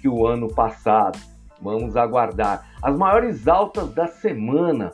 que 0.00 0.08
o 0.08 0.26
ano 0.26 0.52
passado. 0.52 1.18
Vamos 1.62 1.96
aguardar. 1.96 2.68
As 2.82 2.94
maiores 2.96 3.46
altas 3.48 3.94
da 3.94 4.06
semana. 4.06 4.92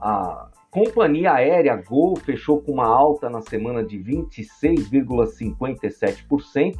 A, 0.00 0.45
Companhia 0.76 1.32
aérea 1.32 1.74
Gol 1.74 2.14
fechou 2.16 2.60
com 2.60 2.72
uma 2.72 2.86
alta 2.86 3.30
na 3.30 3.40
semana 3.40 3.82
de 3.82 3.96
26,57%. 3.96 6.76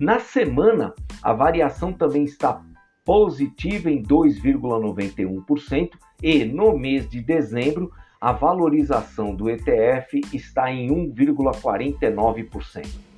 Na 0.00 0.18
semana, 0.18 0.94
a 1.22 1.34
variação 1.34 1.92
também 1.92 2.24
está 2.24 2.64
positiva 3.04 3.90
em 3.90 4.02
2,91% 4.02 5.90
e 6.22 6.46
no 6.46 6.78
mês 6.78 7.06
de 7.06 7.20
dezembro, 7.20 7.92
a 8.18 8.32
valorização 8.32 9.34
do 9.34 9.50
ETF 9.50 10.22
está 10.32 10.72
em 10.72 10.88
1,49%. 10.88 13.15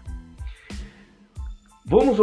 Vamos 1.83 2.19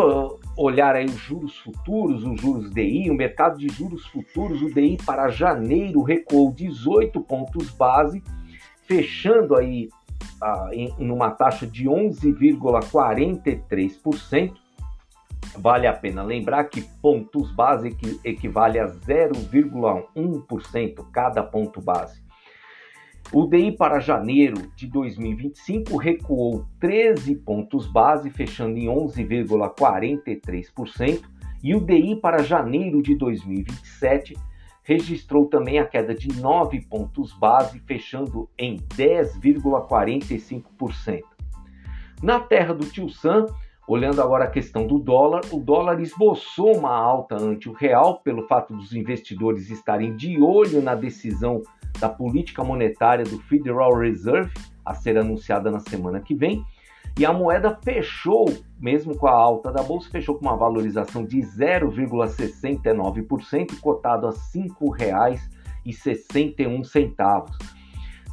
olhar 0.57 0.95
aí 0.95 1.07
os 1.07 1.19
juros 1.19 1.59
futuros, 1.59 2.25
os 2.25 2.41
juros 2.41 2.71
DI, 2.71 3.11
o 3.11 3.15
mercado 3.15 3.59
de 3.59 3.67
juros 3.69 4.07
futuros, 4.07 4.63
o 4.63 4.73
DI 4.73 4.99
para 5.05 5.31
janeiro 5.31 6.01
recuou 6.03 6.53
18 6.53 7.21
pontos 7.23 7.69
base, 7.71 8.23
fechando 8.93 9.57
aí 9.57 9.89
ah, 10.43 10.69
em, 10.73 10.95
em 10.99 11.11
uma 11.11 11.31
taxa 11.31 11.67
de 11.67 11.87
11,43%. 11.87 14.53
Vale 15.57 15.87
a 15.87 15.93
pena 15.93 16.23
lembrar 16.23 16.65
que 16.65 16.81
pontos 17.01 17.51
base 17.53 17.97
equivale 18.25 18.79
a 18.79 18.87
0,1% 18.87 21.07
cada 21.11 21.43
ponto 21.43 21.81
base. 21.81 22.21
O 23.33 23.47
DI 23.47 23.73
para 23.73 23.99
janeiro 23.99 24.71
de 24.77 24.87
2025 24.89 25.97
recuou 25.97 26.67
13 26.79 27.37
pontos 27.37 27.87
base, 27.87 28.29
fechando 28.29 28.77
em 28.79 28.85
11,43%, 28.87 31.23
e 31.63 31.75
o 31.75 31.81
DI 31.81 32.17
para 32.17 32.43
janeiro 32.43 33.01
de 33.03 33.15
2027 33.15 34.37
registrou 34.83 35.47
também 35.47 35.79
a 35.79 35.87
queda 35.87 36.15
de 36.15 36.39
9 36.41 36.83
pontos 36.83 37.33
base, 37.33 37.79
fechando 37.81 38.49
em 38.59 38.77
10,45%. 38.97 41.23
Na 42.23 42.41
terra 42.41 42.75
do 42.75 42.85
Tio 42.87 43.09
Sam, 43.09 43.47
Olhando 43.87 44.23
agora 44.23 44.45
a 44.45 44.51
questão 44.51 44.87
do 44.87 44.97
dólar, 44.97 45.43
o 45.51 45.59
dólar 45.59 46.01
esboçou 46.01 46.79
uma 46.79 46.95
alta 46.95 47.35
ante 47.35 47.69
o 47.69 47.73
real 47.73 48.21
pelo 48.21 48.47
fato 48.47 48.73
dos 48.73 48.95
investidores 48.95 49.71
estarem 49.71 50.15
de 50.15 50.41
olho 50.41 50.81
na 50.81 50.95
decisão 50.95 51.63
da 51.99 52.09
política 52.09 52.63
monetária 52.63 53.25
do 53.25 53.41
Federal 53.41 53.93
Reserve 53.93 54.53
a 54.85 54.95
ser 54.95 55.19
anunciada 55.19 55.69
na 55.69 55.81
semana 55.81 56.21
que 56.21 56.35
vem. 56.35 56.65
E 57.19 57.27
a 57.27 57.33
moeda 57.33 57.77
fechou, 57.83 58.47
mesmo 58.81 59.17
com 59.17 59.27
a 59.27 59.33
alta 59.33 59.71
da 59.71 59.83
bolsa, 59.83 60.09
fechou 60.11 60.37
com 60.37 60.47
uma 60.47 60.57
valorização 60.57 61.25
de 61.25 61.39
0,69%, 61.39 63.79
cotado 63.81 64.27
a 64.27 64.31
R$ 64.31 64.37
5,61. 65.87 67.45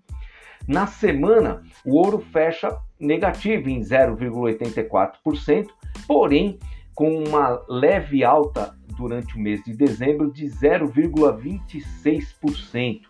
Na 0.67 0.85
semana, 0.85 1.63
o 1.83 1.97
ouro 1.97 2.19
fecha 2.19 2.69
negativo 2.99 3.67
em 3.67 3.79
0,84%, 3.79 5.69
porém 6.07 6.59
com 6.93 7.23
uma 7.23 7.59
leve 7.67 8.23
alta 8.23 8.77
durante 8.95 9.35
o 9.35 9.39
mês 9.39 9.63
de 9.63 9.75
dezembro 9.75 10.31
de 10.31 10.45
0,26%. 10.45 13.08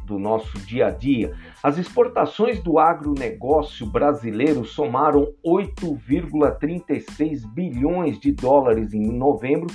do 0.08 0.18
nosso 0.18 0.58
dia 0.60 0.88
a 0.88 0.90
dia. 0.90 1.36
As 1.62 1.78
exportações 1.78 2.64
do 2.64 2.80
agronegócio 2.80 3.86
brasileiro 3.86 4.64
somaram 4.64 5.28
8,36 5.46 7.46
bilhões 7.46 8.18
de 8.18 8.32
dólares 8.32 8.94
em 8.94 9.12
novembro, 9.12 9.68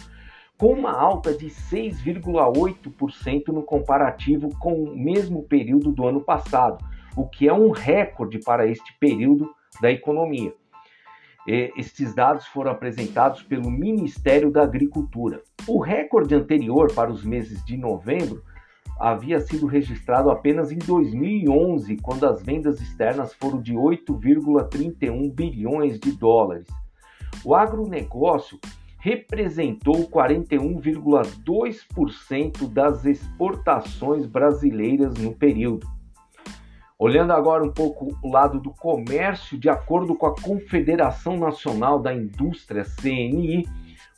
com 0.57 0.73
uma 0.73 0.93
alta 0.93 1.35
de 1.35 1.49
6,8% 1.49 3.49
no 3.49 3.63
comparativo 3.63 4.49
com 4.59 4.73
o 4.73 4.97
mesmo 4.97 5.43
período 5.43 5.93
do 5.93 6.07
ano 6.07 6.23
passado, 6.23 6.83
o 7.15 7.29
que 7.29 7.47
é 7.47 7.53
um 7.53 7.71
recorde 7.71 8.39
para 8.39 8.67
este 8.67 8.97
período 8.99 9.55
da 9.83 9.91
economia. 9.91 10.55
Estes 11.47 12.15
dados 12.15 12.47
foram 12.47 12.71
apresentados 12.71 13.43
pelo 13.43 13.71
Ministério 13.71 14.51
da 14.51 14.63
Agricultura. 14.63 15.43
O 15.67 15.81
recorde 15.81 16.35
anterior 16.35 16.91
para 16.95 17.11
os 17.11 17.23
meses 17.25 17.63
de 17.65 17.77
novembro 17.77 18.43
havia 18.99 19.41
sido 19.41 19.67
registrado 19.67 20.31
apenas 20.31 20.71
em 20.71 20.79
2011, 20.79 21.97
quando 21.97 22.27
as 22.27 22.43
vendas 22.43 22.81
externas 22.81 23.35
foram 23.35 23.61
de 23.61 23.75
8,31 23.75 25.33
bilhões 25.33 25.99
de 25.99 26.13
dólares. 26.13 26.69
O 27.45 27.55
agronegócio 27.55 28.59
representou 28.99 30.09
41,2% 30.09 32.69
das 32.69 33.05
exportações 33.05 34.25
brasileiras 34.27 35.15
no 35.15 35.35
período. 35.35 35.87
Olhando 36.97 37.33
agora 37.33 37.65
um 37.65 37.73
pouco 37.73 38.17
o 38.23 38.31
lado 38.31 38.61
do 38.61 38.71
comércio, 38.71 39.59
de 39.59 39.69
acordo 39.69 40.15
com 40.15 40.27
a 40.27 40.41
Confederação 40.41 41.37
Nacional 41.37 41.99
da 41.99 42.15
Indústria, 42.15 42.85
CNI, 42.85 43.67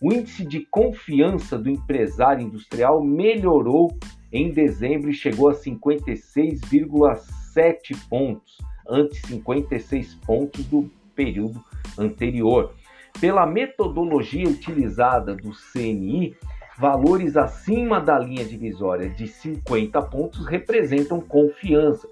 o 0.02 0.12
índice 0.12 0.44
de 0.44 0.60
confiança 0.60 1.56
do 1.56 1.70
empresário 1.70 2.46
industrial 2.46 3.02
melhorou 3.02 3.96
em 4.34 4.50
dezembro 4.50 5.10
chegou 5.12 5.48
a 5.48 5.54
56,7 5.54 7.96
pontos, 8.08 8.58
ante 8.88 9.24
56 9.28 10.16
pontos 10.26 10.64
do 10.64 10.90
período 11.14 11.62
anterior. 11.96 12.74
Pela 13.20 13.46
metodologia 13.46 14.48
utilizada 14.48 15.36
do 15.36 15.52
CNI, 15.52 16.34
valores 16.76 17.36
acima 17.36 18.00
da 18.00 18.18
linha 18.18 18.44
divisória 18.44 19.08
de 19.08 19.28
50 19.28 20.02
pontos 20.02 20.44
representam 20.46 21.20
confiança. 21.20 22.08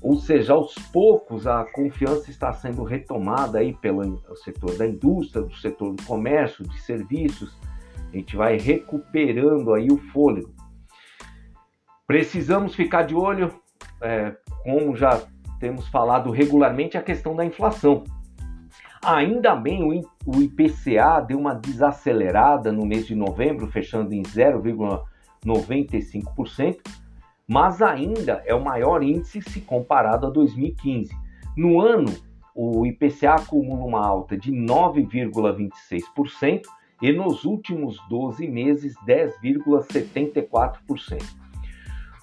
Ou 0.00 0.16
seja, 0.16 0.54
aos 0.54 0.74
poucos 0.90 1.46
a 1.46 1.66
confiança 1.66 2.30
está 2.30 2.50
sendo 2.54 2.82
retomada 2.82 3.58
aí 3.58 3.74
pelo 3.74 4.22
setor 4.36 4.74
da 4.78 4.86
indústria, 4.86 5.44
do 5.44 5.54
setor 5.56 5.92
do 5.92 6.02
comércio, 6.04 6.66
de 6.66 6.80
serviços. 6.80 7.54
A 8.10 8.16
gente 8.16 8.34
vai 8.36 8.56
recuperando 8.56 9.74
aí 9.74 9.92
o 9.92 9.98
fôlego. 9.98 10.61
Precisamos 12.12 12.74
ficar 12.74 13.04
de 13.04 13.14
olho, 13.14 13.54
é, 14.02 14.36
como 14.62 14.94
já 14.94 15.22
temos 15.58 15.88
falado 15.88 16.30
regularmente, 16.30 16.98
a 16.98 17.02
questão 17.02 17.34
da 17.34 17.42
inflação. 17.42 18.04
Ainda 19.02 19.56
bem, 19.56 20.04
o 20.26 20.42
IPCA 20.42 21.24
deu 21.26 21.38
uma 21.38 21.54
desacelerada 21.54 22.70
no 22.70 22.84
mês 22.84 23.06
de 23.06 23.14
novembro, 23.14 23.66
fechando 23.66 24.12
em 24.12 24.22
0,95%, 24.24 26.80
mas 27.48 27.80
ainda 27.80 28.42
é 28.44 28.54
o 28.54 28.62
maior 28.62 29.02
índice 29.02 29.40
se 29.40 29.62
comparado 29.62 30.26
a 30.26 30.30
2015. 30.30 31.16
No 31.56 31.80
ano, 31.80 32.14
o 32.54 32.84
IPCA 32.84 33.36
acumula 33.36 33.86
uma 33.86 34.06
alta 34.06 34.36
de 34.36 34.52
9,26% 34.52 36.64
e 37.00 37.10
nos 37.10 37.46
últimos 37.46 37.96
12 38.10 38.46
meses 38.48 38.94
10,74%. 39.06 41.40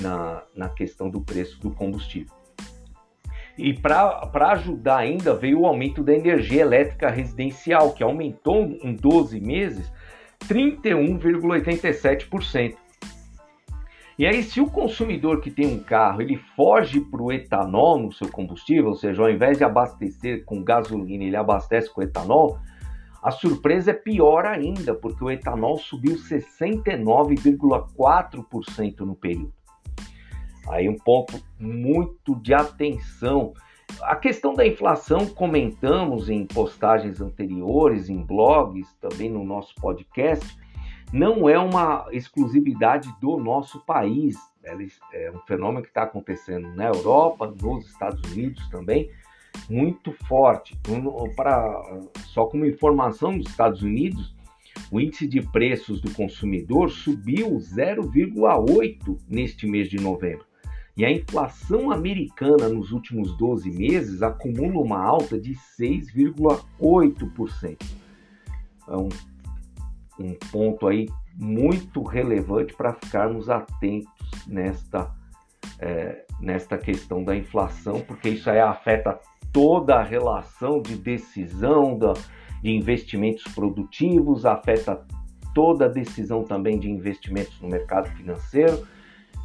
na, 0.00 0.44
na 0.54 0.68
questão 0.68 1.10
do 1.10 1.20
preço 1.20 1.58
do 1.58 1.72
combustível. 1.72 2.32
E 3.58 3.74
para 3.74 4.52
ajudar 4.52 4.98
ainda 4.98 5.34
veio 5.34 5.62
o 5.62 5.66
aumento 5.66 6.04
da 6.04 6.14
energia 6.14 6.62
elétrica 6.62 7.10
residencial, 7.10 7.92
que 7.92 8.04
aumentou 8.04 8.66
em 8.84 8.94
12 8.94 9.40
meses 9.40 9.92
31,87%. 10.46 12.83
E 14.16 14.24
aí, 14.26 14.44
se 14.44 14.60
o 14.60 14.70
consumidor 14.70 15.40
que 15.40 15.50
tem 15.50 15.66
um 15.66 15.82
carro 15.82 16.22
ele 16.22 16.36
foge 16.54 17.00
para 17.00 17.20
o 17.20 17.32
etanol 17.32 17.98
no 17.98 18.12
seu 18.12 18.28
combustível, 18.28 18.90
ou 18.90 18.94
seja, 18.94 19.20
ao 19.20 19.30
invés 19.30 19.58
de 19.58 19.64
abastecer 19.64 20.44
com 20.44 20.62
gasolina, 20.62 21.24
ele 21.24 21.36
abastece 21.36 21.92
com 21.92 22.00
etanol, 22.00 22.56
a 23.20 23.32
surpresa 23.32 23.90
é 23.90 23.94
pior 23.94 24.46
ainda, 24.46 24.94
porque 24.94 25.24
o 25.24 25.30
etanol 25.30 25.78
subiu 25.78 26.14
69,4% 26.14 29.00
no 29.00 29.16
período. 29.16 29.52
Aí 30.68 30.88
um 30.88 30.96
ponto 30.96 31.42
muito 31.58 32.36
de 32.36 32.54
atenção. 32.54 33.52
A 34.02 34.14
questão 34.14 34.54
da 34.54 34.64
inflação 34.66 35.26
comentamos 35.26 36.30
em 36.30 36.46
postagens 36.46 37.20
anteriores, 37.20 38.08
em 38.08 38.22
blogs, 38.22 38.94
também 39.00 39.28
no 39.28 39.44
nosso 39.44 39.74
podcast 39.74 40.56
não 41.14 41.48
é 41.48 41.56
uma 41.56 42.08
exclusividade 42.10 43.08
do 43.20 43.36
nosso 43.36 43.78
país. 43.86 44.36
É 45.12 45.30
um 45.30 45.38
fenômeno 45.46 45.82
que 45.82 45.88
está 45.88 46.02
acontecendo 46.02 46.74
na 46.74 46.86
Europa, 46.86 47.54
nos 47.62 47.86
Estados 47.86 48.20
Unidos 48.32 48.68
também, 48.68 49.08
muito 49.70 50.10
forte. 50.26 50.76
Para, 51.36 52.00
só 52.24 52.46
como 52.46 52.66
informação 52.66 53.38
dos 53.38 53.48
Estados 53.48 53.80
Unidos, 53.80 54.34
O 54.90 55.00
índice 55.00 55.26
de 55.26 55.40
preços 55.42 56.00
do 56.00 56.10
consumidor 56.12 56.88
subiu 56.90 57.56
0,8 57.56 59.18
neste 59.28 59.66
mês 59.66 59.88
de 59.88 59.96
novembro. 59.96 60.46
E 60.96 61.04
a 61.04 61.10
inflação 61.10 61.90
americana 61.90 62.68
nos 62.68 62.92
últimos 62.92 63.36
12 63.36 63.68
meses 63.72 64.22
acumula 64.22 64.80
uma 64.80 65.04
alta 65.04 65.36
de 65.36 65.54
6,8%. 65.54 67.76
É 68.86 68.94
um, 70.18 70.34
ponto 70.50 70.86
aí 70.86 71.08
muito 71.34 72.02
relevante 72.02 72.74
para 72.74 72.94
ficarmos 72.94 73.50
atentos 73.50 74.46
nesta, 74.46 75.12
é, 75.80 76.24
nesta 76.40 76.78
questão 76.78 77.24
da 77.24 77.36
inflação, 77.36 78.00
porque 78.00 78.28
isso 78.30 78.48
aí 78.48 78.60
afeta 78.60 79.18
toda 79.52 79.96
a 79.96 80.02
relação 80.02 80.80
de 80.80 80.96
decisão 80.96 81.98
da, 81.98 82.12
de 82.62 82.70
investimentos 82.70 83.44
produtivos, 83.54 84.46
afeta 84.46 85.04
toda 85.54 85.86
a 85.86 85.88
decisão 85.88 86.42
também 86.42 86.78
de 86.78 86.90
investimentos 86.90 87.60
no 87.60 87.68
mercado 87.68 88.08
financeiro. 88.16 88.86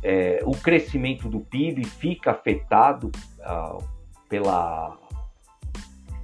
É, 0.02 0.42
o 0.46 0.52
crescimento 0.52 1.28
do 1.28 1.40
PIB 1.40 1.86
fica 1.86 2.32
afetado 2.32 3.12
ah, 3.42 3.78
pela, 4.28 4.98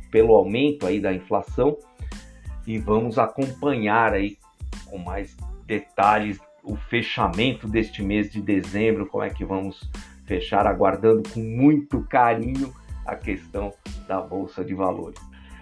pelo 0.09 0.33
aumento 0.33 0.87
aí 0.87 0.99
da 0.99 1.13
inflação 1.13 1.77
e 2.65 2.77
vamos 2.77 3.17
acompanhar 3.17 4.13
aí 4.13 4.37
com 4.85 4.97
mais 4.97 5.35
detalhes 5.65 6.39
o 6.63 6.75
fechamento 6.75 7.67
deste 7.67 8.01
mês 8.01 8.31
de 8.31 8.41
dezembro, 8.41 9.05
como 9.05 9.23
é 9.23 9.29
que 9.29 9.45
vamos 9.45 9.89
fechar, 10.25 10.65
aguardando 10.65 11.29
com 11.29 11.39
muito 11.39 12.01
carinho 12.03 12.73
a 13.05 13.15
questão 13.15 13.71
da 14.07 14.19
Bolsa 14.19 14.65
de 14.65 14.73
Valores. 14.73 15.19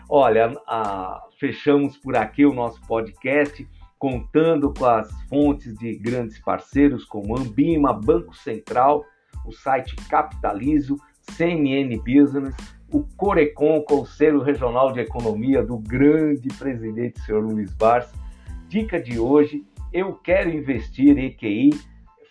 Olha, 0.09 0.55
a, 0.67 1.21
fechamos 1.39 1.97
por 1.97 2.15
aqui 2.15 2.45
o 2.45 2.53
nosso 2.53 2.79
podcast, 2.87 3.67
contando 3.99 4.73
com 4.73 4.85
as 4.85 5.11
fontes 5.29 5.77
de 5.77 5.95
grandes 5.95 6.39
parceiros 6.39 7.03
como 7.05 7.37
Ambima, 7.37 7.93
Banco 7.93 8.35
Central, 8.35 9.03
o 9.45 9.51
site 9.51 9.95
Capitalizo, 10.09 10.97
CNN 11.21 11.97
Business, 11.97 12.55
o 12.93 13.03
Corecon, 13.17 13.81
Conselho 13.81 14.43
Regional 14.43 14.93
de 14.93 14.99
Economia 14.99 15.63
do 15.63 15.79
grande 15.79 16.47
presidente 16.59 17.19
senhor 17.21 17.43
Luiz 17.43 17.73
Barça. 17.73 18.15
Dica 18.67 19.01
de 19.01 19.17
hoje, 19.17 19.65
eu 19.91 20.13
quero 20.13 20.51
investir 20.51 21.17
EQI, 21.17 21.71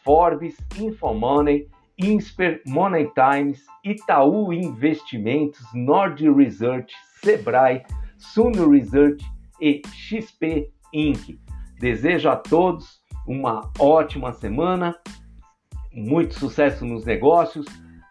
Forbes, 0.05 0.57
Infomoney, 0.79 1.69
Insper, 1.99 2.63
Money 2.65 3.11
Times, 3.13 3.65
Itaú 3.85 4.53
Investimentos, 4.53 5.61
Nord 5.75 6.31
Research, 6.31 6.95
Sebrae, 7.23 7.83
Suno 8.17 8.71
Research 8.71 9.25
e 9.61 9.83
XP 9.93 10.71
Inc. 10.93 11.41
Desejo 11.81 12.29
a 12.29 12.37
todos 12.37 13.03
uma 13.27 13.69
ótima 13.81 14.33
semana, 14.33 14.95
muito 15.93 16.35
sucesso 16.35 16.85
nos 16.85 17.05
negócios, 17.05 17.67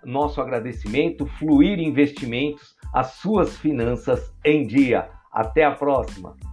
nosso 0.06 0.42
agradecimento, 0.42 1.26
Fluir 1.26 1.80
Investimentos, 1.80 2.76
as 2.94 3.14
suas 3.14 3.58
finanças 3.58 4.34
em 4.44 4.66
dia. 4.66 5.10
Até 5.32 5.64
a 5.64 5.72
próxima! 5.72 6.51